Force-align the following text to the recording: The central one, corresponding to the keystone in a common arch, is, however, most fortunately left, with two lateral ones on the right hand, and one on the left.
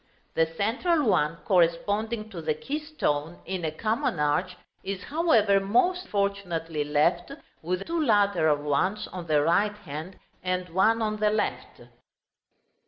The 0.33 0.47
central 0.47 1.03
one, 1.03 1.35
corresponding 1.45 2.31
to 2.31 2.41
the 2.41 2.55
keystone 2.55 3.37
in 3.45 3.63
a 3.63 3.69
common 3.71 4.19
arch, 4.19 4.57
is, 4.83 5.03
however, 5.03 5.59
most 5.59 6.07
fortunately 6.07 6.83
left, 6.83 7.33
with 7.61 7.85
two 7.85 8.03
lateral 8.03 8.67
ones 8.67 9.07
on 9.09 9.27
the 9.27 9.43
right 9.43 9.75
hand, 9.77 10.17
and 10.41 10.67
one 10.69 11.03
on 11.03 11.17
the 11.17 11.29
left. 11.29 11.81